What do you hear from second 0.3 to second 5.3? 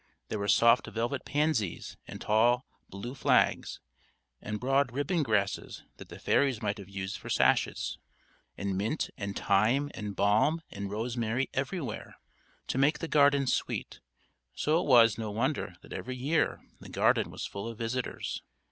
were soft velvet pansies and tall blue flags, and broad ribbon